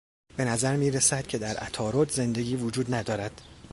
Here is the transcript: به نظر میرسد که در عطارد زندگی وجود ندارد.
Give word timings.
به 0.37 0.45
نظر 0.45 0.75
میرسد 0.75 1.27
که 1.27 1.37
در 1.37 1.57
عطارد 1.57 2.09
زندگی 2.11 2.55
وجود 2.55 2.93
ندارد. 2.93 3.41